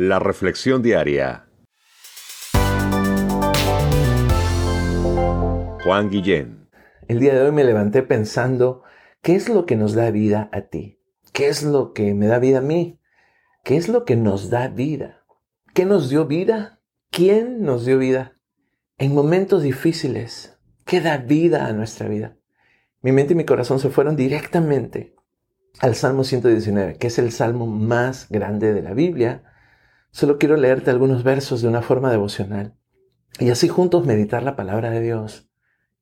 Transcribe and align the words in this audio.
La 0.00 0.20
reflexión 0.20 0.80
diaria 0.80 1.48
Juan 5.82 6.08
Guillén. 6.08 6.68
El 7.08 7.18
día 7.18 7.34
de 7.34 7.40
hoy 7.40 7.50
me 7.50 7.64
levanté 7.64 8.04
pensando, 8.04 8.84
¿qué 9.22 9.34
es 9.34 9.48
lo 9.48 9.66
que 9.66 9.74
nos 9.74 9.94
da 9.94 10.12
vida 10.12 10.50
a 10.52 10.60
ti? 10.60 11.00
¿Qué 11.32 11.48
es 11.48 11.64
lo 11.64 11.94
que 11.94 12.14
me 12.14 12.28
da 12.28 12.38
vida 12.38 12.58
a 12.58 12.60
mí? 12.60 13.00
¿Qué 13.64 13.76
es 13.76 13.88
lo 13.88 14.04
que 14.04 14.14
nos 14.14 14.50
da 14.50 14.68
vida? 14.68 15.24
¿Qué 15.74 15.84
nos 15.84 16.08
dio 16.08 16.26
vida? 16.26 16.80
¿Quién 17.10 17.62
nos 17.62 17.84
dio 17.84 17.98
vida? 17.98 18.38
En 18.98 19.12
momentos 19.12 19.64
difíciles, 19.64 20.60
¿qué 20.84 21.00
da 21.00 21.16
vida 21.16 21.66
a 21.66 21.72
nuestra 21.72 22.06
vida? 22.06 22.36
Mi 23.02 23.10
mente 23.10 23.32
y 23.32 23.36
mi 23.36 23.44
corazón 23.44 23.80
se 23.80 23.90
fueron 23.90 24.14
directamente 24.14 25.16
al 25.80 25.96
Salmo 25.96 26.22
119, 26.22 26.98
que 26.98 27.08
es 27.08 27.18
el 27.18 27.32
salmo 27.32 27.66
más 27.66 28.28
grande 28.28 28.72
de 28.72 28.82
la 28.82 28.94
Biblia. 28.94 29.42
Solo 30.10 30.38
quiero 30.38 30.56
leerte 30.56 30.90
algunos 30.90 31.22
versos 31.22 31.62
de 31.62 31.68
una 31.68 31.82
forma 31.82 32.10
devocional 32.10 32.74
y 33.38 33.50
así 33.50 33.68
juntos 33.68 34.06
meditar 34.06 34.42
la 34.42 34.56
palabra 34.56 34.90
de 34.90 35.00
Dios 35.00 35.48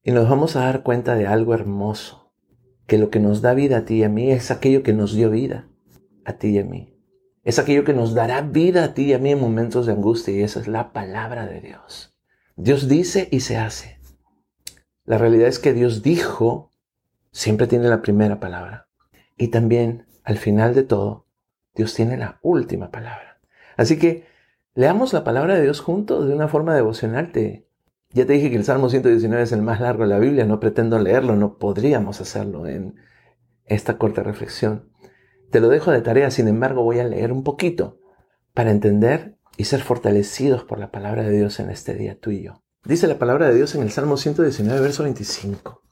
y 0.02 0.12
nos 0.12 0.28
vamos 0.28 0.56
a 0.56 0.60
dar 0.60 0.82
cuenta 0.82 1.16
de 1.16 1.26
algo 1.26 1.52
hermoso, 1.52 2.32
que 2.86 2.96
lo 2.96 3.10
que 3.10 3.18
nos 3.18 3.42
da 3.42 3.54
vida 3.54 3.78
a 3.78 3.84
ti 3.84 3.96
y 3.96 4.04
a 4.04 4.08
mí 4.08 4.30
es 4.30 4.50
aquello 4.50 4.82
que 4.82 4.92
nos 4.92 5.12
dio 5.12 5.30
vida 5.30 5.68
a 6.24 6.34
ti 6.34 6.48
y 6.48 6.58
a 6.58 6.64
mí. 6.64 6.96
Es 7.42 7.58
aquello 7.58 7.84
que 7.84 7.92
nos 7.92 8.14
dará 8.14 8.40
vida 8.40 8.84
a 8.84 8.94
ti 8.94 9.06
y 9.06 9.12
a 9.12 9.18
mí 9.18 9.32
en 9.32 9.40
momentos 9.40 9.86
de 9.86 9.92
angustia 9.92 10.34
y 10.34 10.42
esa 10.42 10.60
es 10.60 10.68
la 10.68 10.92
palabra 10.92 11.46
de 11.46 11.60
Dios. 11.60 12.16
Dios 12.56 12.88
dice 12.88 13.28
y 13.30 13.40
se 13.40 13.56
hace. 13.56 13.98
La 15.04 15.18
realidad 15.18 15.48
es 15.48 15.58
que 15.58 15.72
Dios 15.72 16.02
dijo, 16.02 16.70
siempre 17.32 17.66
tiene 17.66 17.88
la 17.88 18.02
primera 18.02 18.40
palabra. 18.40 18.88
Y 19.36 19.48
también, 19.48 20.06
al 20.24 20.38
final 20.38 20.74
de 20.74 20.82
todo, 20.84 21.26
Dios 21.74 21.94
tiene 21.94 22.16
la 22.16 22.38
última 22.42 22.90
palabra. 22.90 23.25
Así 23.76 23.98
que 23.98 24.24
leamos 24.74 25.12
la 25.12 25.24
palabra 25.24 25.54
de 25.54 25.62
Dios 25.62 25.80
juntos 25.80 26.26
de 26.26 26.34
una 26.34 26.48
forma 26.48 26.74
devocional. 26.74 27.32
Te, 27.32 27.68
ya 28.10 28.26
te 28.26 28.34
dije 28.34 28.50
que 28.50 28.56
el 28.56 28.64
Salmo 28.64 28.88
119 28.88 29.42
es 29.42 29.52
el 29.52 29.62
más 29.62 29.80
largo 29.80 30.04
de 30.04 30.08
la 30.08 30.18
Biblia, 30.18 30.44
no 30.44 30.60
pretendo 30.60 30.98
leerlo, 30.98 31.36
no 31.36 31.58
podríamos 31.58 32.20
hacerlo 32.20 32.66
en 32.66 32.96
esta 33.64 33.98
corta 33.98 34.22
reflexión. 34.22 34.90
Te 35.50 35.60
lo 35.60 35.68
dejo 35.68 35.90
de 35.90 36.02
tarea, 36.02 36.30
sin 36.30 36.48
embargo 36.48 36.82
voy 36.82 36.98
a 36.98 37.04
leer 37.04 37.32
un 37.32 37.44
poquito 37.44 38.00
para 38.54 38.70
entender 38.70 39.36
y 39.56 39.64
ser 39.64 39.80
fortalecidos 39.82 40.64
por 40.64 40.78
la 40.78 40.90
palabra 40.90 41.22
de 41.22 41.36
Dios 41.36 41.60
en 41.60 41.70
este 41.70 41.94
día 41.94 42.18
tú 42.18 42.30
y 42.30 42.42
yo. 42.42 42.62
Dice 42.84 43.06
la 43.06 43.18
palabra 43.18 43.48
de 43.48 43.54
Dios 43.54 43.74
en 43.74 43.82
el 43.82 43.90
Salmo 43.90 44.16
119, 44.16 44.80
verso 44.80 45.02
25. 45.02 45.82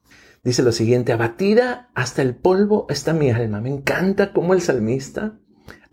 Dice 0.45 0.63
lo 0.63 0.73
siguiente, 0.73 1.13
abatida 1.13 1.91
hasta 1.95 2.23
el 2.23 2.37
polvo 2.37 2.87
está 2.89 3.15
mi 3.15 3.31
alma. 3.31 3.61
Me 3.61 3.71
encanta 3.71 4.33
cómo 4.33 4.55
el 4.55 4.61
salmista 4.61 5.41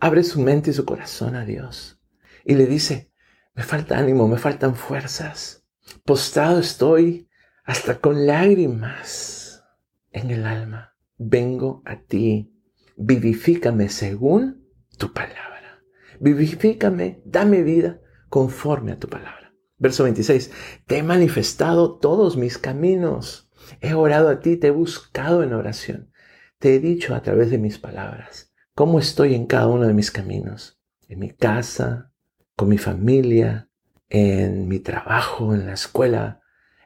abre 0.00 0.24
su 0.24 0.40
mente 0.40 0.70
y 0.70 0.74
su 0.74 0.84
corazón 0.84 1.36
a 1.36 1.44
Dios. 1.44 2.00
Y 2.44 2.54
le 2.54 2.66
dice, 2.66 3.12
me 3.54 3.62
falta 3.62 3.98
ánimo, 3.98 4.26
me 4.26 4.38
faltan 4.38 4.74
fuerzas. 4.74 5.64
Postrado 6.04 6.58
estoy 6.58 7.28
hasta 7.64 8.00
con 8.00 8.26
lágrimas 8.26 9.62
en 10.10 10.30
el 10.30 10.46
alma. 10.46 10.96
Vengo 11.18 11.82
a 11.84 12.00
ti. 12.00 12.52
Vivifícame 12.96 13.88
según 13.88 14.66
tu 14.98 15.12
palabra. 15.12 15.84
Vivifícame, 16.20 17.22
dame 17.24 17.62
vida 17.62 18.00
conforme 18.28 18.92
a 18.92 18.98
tu 18.98 19.08
palabra. 19.08 19.54
Verso 19.78 20.04
26. 20.04 20.50
Te 20.86 20.98
he 20.98 21.02
manifestado 21.02 21.98
todos 21.98 22.36
mis 22.36 22.58
caminos. 22.58 23.50
He 23.80 23.94
orado 23.94 24.28
a 24.28 24.40
ti, 24.40 24.56
te 24.56 24.68
he 24.68 24.70
buscado 24.70 25.42
en 25.42 25.52
oración. 25.52 26.12
Te 26.58 26.74
he 26.74 26.80
dicho 26.80 27.14
a 27.14 27.22
través 27.22 27.50
de 27.50 27.58
mis 27.58 27.78
palabras 27.78 28.51
cómo 28.74 28.98
estoy 28.98 29.34
en 29.34 29.46
cada 29.46 29.66
uno 29.66 29.86
de 29.86 29.94
mis 29.94 30.10
caminos. 30.10 30.78
En 31.08 31.18
mi 31.18 31.30
casa, 31.30 32.12
con 32.56 32.68
mi 32.68 32.78
familia, 32.78 33.68
en 34.08 34.68
mi 34.68 34.78
trabajo, 34.78 35.54
en 35.54 35.66
la 35.66 35.74
escuela. 35.74 36.40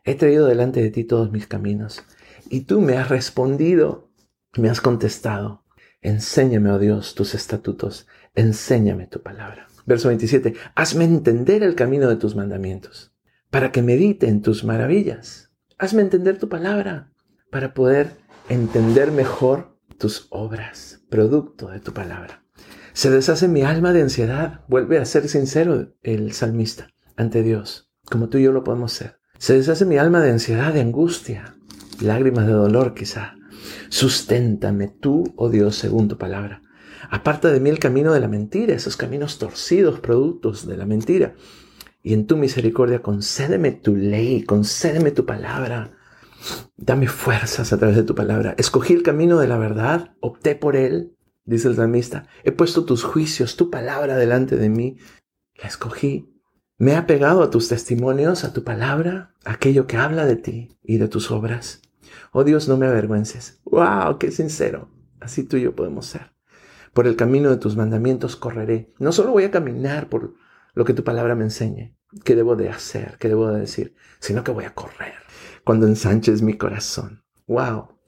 He 0.05 0.15
traído 0.15 0.47
delante 0.47 0.83
de 0.83 0.91
ti 0.91 1.05
todos 1.05 1.31
mis 1.31 1.47
caminos 1.47 2.05
y 2.49 2.63
tú 2.63 2.81
me 2.81 2.97
has 2.97 3.09
respondido, 3.09 4.11
me 4.57 4.69
has 4.69 4.81
contestado. 4.81 5.65
Enséñame, 6.01 6.71
oh 6.71 6.79
Dios, 6.79 7.15
tus 7.15 7.35
estatutos, 7.35 8.07
enséñame 8.35 9.07
tu 9.07 9.23
palabra. 9.23 9.69
Verso 9.87 10.09
27, 10.09 10.55
hazme 10.75 11.05
entender 11.05 11.63
el 11.63 11.75
camino 11.75 12.09
de 12.09 12.17
tus 12.17 12.35
mandamientos, 12.35 13.13
para 13.51 13.73
que 13.73 13.83
medite 13.83 14.29
en 14.29 14.43
tus 14.43 14.65
maravillas. 14.65 15.53
Hazme 15.79 16.03
entender 16.03 16.39
tu 16.39 16.49
palabra, 16.49 17.13
para 17.51 17.75
poder 17.75 18.13
entender 18.49 19.11
mejor 19.11 19.76
tus 19.99 20.27
obras, 20.31 21.03
producto 21.11 21.69
de 21.69 21.81
tu 21.81 21.93
palabra. 21.93 22.45
Se 22.93 23.11
deshace 23.11 23.49
mi 23.49 23.63
alma 23.63 23.93
de 23.93 24.03
ansiedad, 24.03 24.65
vuelve 24.69 24.99
a 24.99 25.05
ser 25.05 25.29
sincero 25.29 25.95
el 26.03 26.33
salmista 26.33 26.89
ante 27.17 27.43
Dios, 27.43 27.91
como 28.11 28.29
tú 28.29 28.39
y 28.39 28.45
yo 28.45 28.53
lo 28.53 28.65
podemos 28.65 28.93
ser. 28.93 29.19
Se 29.39 29.55
deshace 29.55 29.85
mi 29.85 29.99
alma 29.99 30.21
de 30.21 30.31
ansiedad, 30.31 30.73
de 30.73 30.81
angustia, 30.81 31.57
lágrimas 32.01 32.47
de 32.47 32.53
dolor 32.53 32.95
quizá. 32.95 33.35
Susténtame 33.89 34.89
tú, 34.89 35.35
oh 35.37 35.51
Dios, 35.51 35.77
según 35.77 36.09
tu 36.09 36.17
palabra. 36.17 36.63
Aparta 37.11 37.51
de 37.51 37.61
mí 37.61 37.71
el 37.71 37.79
camino 37.79 38.13
de 38.13 38.21
la 38.21 38.29
mentira, 38.29 38.75
esos 38.75 38.97
caminos 38.97 39.39
torcidos, 39.39 40.01
productos 40.01 40.67
de 40.67 40.77
la 40.77 40.87
mentira. 40.87 41.35
Y 42.03 42.15
en 42.15 42.27
tu 42.27 42.37
misericordia 42.37 43.03
concédeme 43.03 43.73
tu 43.73 43.97
ley, 43.97 44.43
concédeme 44.43 45.11
tu 45.11 45.27
palabra. 45.27 45.96
Dame 46.77 47.09
fuerzas 47.09 47.73
a 47.73 47.79
través 47.79 47.97
de 47.97 48.03
tu 48.03 48.15
palabra. 48.15 48.55
Escogí 48.59 48.93
el 48.93 49.03
camino 49.03 49.39
de 49.39 49.49
la 49.49 49.59
verdad, 49.59 50.15
opté 50.21 50.55
por 50.55 50.77
él, 50.77 51.17
dice 51.45 51.69
el 51.69 51.77
salmista. 51.77 52.27
He 52.45 52.53
puesto 52.53 52.85
tus 52.85 53.05
juicios, 53.05 53.57
tu 53.57 53.71
palabra 53.71 54.17
delante 54.17 54.57
de 54.57 54.69
mí. 54.69 54.99
La 55.57 55.69
escogí 55.69 56.37
me 56.79 56.93
he 56.93 56.97
apegado 56.97 57.43
a 57.43 57.49
tus 57.49 57.69
testimonios, 57.69 58.45
a 58.45 58.53
tu 58.53 58.63
palabra, 58.63 59.35
aquello 59.47 59.87
que 59.87 59.97
habla 59.97 60.27
de 60.27 60.37
ti 60.37 60.79
y 60.83 60.99
de 60.99 61.09
tus 61.09 61.31
obras. 61.31 61.81
Oh 62.33 62.45
Dios, 62.45 62.69
no 62.69 62.77
me 62.77 62.87
avergüences. 62.87 63.63
¡Wow! 63.65 64.19
¡Qué 64.19 64.31
sincero! 64.31 64.91
Así 65.19 65.43
tú 65.43 65.57
y 65.57 65.63
yo 65.63 65.75
podemos 65.75 66.05
ser. 66.05 66.33
Por 66.93 67.07
el 67.07 67.17
camino 67.17 67.49
de 67.49 67.57
tus 67.57 67.77
mandamientos 67.77 68.37
correré. 68.37 68.93
No 68.99 69.13
solo 69.13 69.33
voy 69.33 69.45
a 69.45 69.51
caminar 69.51 70.11
por 70.11 70.35
lo 70.75 70.85
que 70.85 70.93
tu 70.93 71.03
palabra 71.03 71.35
me 71.35 71.45
enseñe, 71.45 71.97
qué 72.25 72.35
debo 72.35 72.57
de 72.57 72.69
hacer, 72.69 73.17
qué 73.19 73.29
debo 73.29 73.51
de 73.51 73.61
decir, 73.61 73.95
sino 74.21 74.45
que 74.45 74.53
voy 74.53 74.65
a 74.65 74.75
correr 74.75 75.15
cuando 75.67 75.89
ensanches 75.89 76.43
mi 76.43 76.57
corazón. 76.57 77.25
¡Wow! 77.49 77.99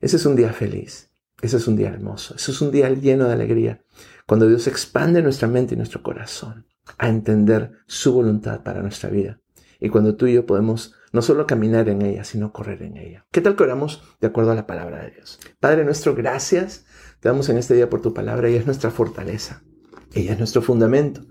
Ese 0.00 0.16
es 0.16 0.26
un 0.26 0.36
día 0.36 0.52
feliz. 0.52 1.10
Ese 1.40 1.56
es 1.56 1.66
un 1.66 1.76
día 1.76 1.88
hermoso. 1.88 2.34
Ese 2.34 2.50
es 2.50 2.60
un 2.60 2.70
día 2.70 2.90
lleno 2.90 3.26
de 3.26 3.32
alegría. 3.32 3.82
Cuando 4.26 4.46
Dios 4.46 4.66
expande 4.66 5.22
nuestra 5.22 5.48
mente 5.48 5.74
y 5.74 5.76
nuestro 5.76 6.02
corazón 6.02 6.66
a 6.98 7.08
entender 7.08 7.72
su 7.86 8.12
voluntad 8.12 8.62
para 8.62 8.82
nuestra 8.82 9.08
vida. 9.08 9.40
Y 9.80 9.88
cuando 9.88 10.16
tú 10.16 10.26
y 10.26 10.34
yo 10.34 10.44
podemos 10.44 10.94
no 11.12 11.22
solo 11.22 11.46
caminar 11.46 11.88
en 11.88 12.02
ella, 12.02 12.24
sino 12.24 12.52
correr 12.52 12.82
en 12.82 12.96
ella. 12.98 13.26
¿Qué 13.30 13.40
tal 13.40 13.56
que 13.56 13.62
oramos 13.62 14.02
de 14.20 14.26
acuerdo 14.26 14.50
a 14.50 14.54
la 14.54 14.66
palabra 14.66 15.02
de 15.02 15.12
Dios? 15.12 15.40
Padre 15.60 15.84
nuestro, 15.84 16.14
gracias. 16.14 16.84
Te 17.20 17.28
damos 17.30 17.48
en 17.48 17.56
este 17.56 17.74
día 17.74 17.88
por 17.88 18.02
tu 18.02 18.12
palabra. 18.12 18.48
Ella 18.48 18.60
es 18.60 18.66
nuestra 18.66 18.90
fortaleza. 18.90 19.62
Ella 20.12 20.32
es 20.32 20.38
nuestro 20.38 20.60
fundamento. 20.60 21.22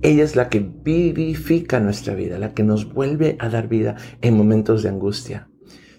Ella 0.00 0.22
es 0.22 0.36
la 0.36 0.48
que 0.48 0.60
vivifica 0.60 1.80
nuestra 1.80 2.14
vida, 2.14 2.38
la 2.38 2.54
que 2.54 2.62
nos 2.62 2.92
vuelve 2.92 3.36
a 3.40 3.48
dar 3.48 3.66
vida 3.66 3.96
en 4.20 4.36
momentos 4.36 4.84
de 4.84 4.90
angustia. 4.90 5.50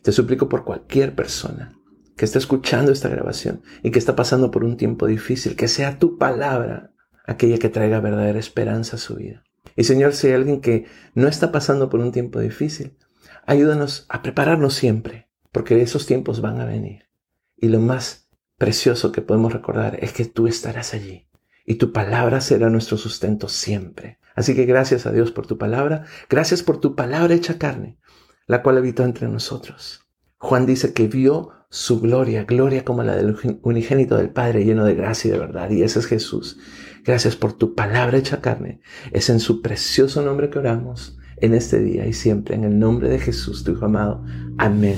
Te 0.04 0.14
suplico 0.14 0.48
por 0.48 0.64
cualquier 0.64 1.16
persona 1.16 1.78
que 2.16 2.24
esté 2.24 2.38
escuchando 2.38 2.94
esta 2.94 3.10
grabación 3.10 3.62
y 3.84 3.92
que 3.92 4.00
está 4.00 4.16
pasando 4.16 4.52
por 4.52 4.64
un 4.64 4.78
tiempo 4.78 5.06
difícil, 5.06 5.58
que 5.58 5.68
sea 5.68 6.00
tu 6.00 6.18
palabra 6.18 6.94
aquella 7.26 7.58
que 7.58 7.68
traiga 7.68 8.00
verdadera 8.00 8.40
esperanza 8.40 8.96
a 8.96 9.00
su 9.00 9.16
vida. 9.16 9.44
Y 9.76 9.84
Señor, 9.84 10.14
si 10.14 10.28
hay 10.28 10.34
alguien 10.34 10.62
que 10.62 10.86
no 11.14 11.28
está 11.28 11.52
pasando 11.52 11.90
por 11.90 12.00
un 12.00 12.14
tiempo 12.14 12.40
difícil, 12.40 12.98
ayúdanos 13.46 14.06
a 14.08 14.22
prepararnos 14.22 14.76
siempre, 14.76 15.30
porque 15.52 15.82
esos 15.82 16.06
tiempos 16.06 16.40
van 16.40 16.62
a 16.62 16.66
venir. 16.66 17.10
Y 17.58 17.68
lo 17.68 17.82
más 17.82 18.30
precioso 18.58 19.12
que 19.12 19.22
podemos 19.22 19.52
recordar 19.52 19.98
es 20.02 20.14
que 20.14 20.24
tú 20.24 20.48
estarás 20.48 20.94
allí 20.94 21.29
y 21.70 21.76
tu 21.76 21.94
palabra 21.94 22.42
será 22.42 22.68
nuestro 22.72 22.98
sustento 22.98 23.48
siempre. 23.48 24.18
Así 24.34 24.56
que 24.56 24.66
gracias 24.66 25.06
a 25.06 25.12
Dios 25.12 25.32
por 25.32 25.46
tu 25.46 25.60
palabra, 25.60 26.04
gracias 26.28 26.64
por 26.64 26.80
tu 26.80 26.96
palabra 26.96 27.36
hecha 27.36 27.60
carne, 27.60 28.00
la 28.48 28.64
cual 28.64 28.80
habitó 28.80 29.04
entre 29.04 29.28
nosotros. 29.28 30.08
Juan 30.40 30.66
dice 30.66 30.94
que 30.94 31.08
vio 31.08 31.52
su 31.70 32.02
gloria, 32.02 32.44
gloria 32.46 32.84
como 32.84 33.04
la 33.04 33.16
del 33.16 33.38
unigénito 33.62 34.18
del 34.18 34.32
Padre, 34.32 34.66
lleno 34.66 34.84
de 34.84 34.96
gracia 34.96 35.30
y 35.30 35.32
de 35.32 35.38
verdad. 35.38 35.70
Y 35.70 35.84
ese 35.84 36.00
es 36.00 36.08
Jesús. 36.08 36.58
Gracias 37.06 37.36
por 37.36 37.54
tu 37.54 37.76
palabra 37.76 38.18
hecha 38.18 38.42
carne. 38.42 38.82
Es 39.12 39.30
en 39.30 39.40
su 39.40 39.62
precioso 39.62 40.24
nombre 40.24 40.50
que 40.50 40.58
oramos 40.58 41.20
en 41.38 41.54
este 41.54 41.80
día 41.82 42.08
y 42.08 42.14
siempre, 42.14 42.56
en 42.56 42.64
el 42.64 42.80
nombre 42.80 43.10
de 43.10 43.20
Jesús, 43.20 43.64
tu 43.64 43.74
Hijo 43.74 43.86
amado. 43.86 44.24
Amén 44.58 44.98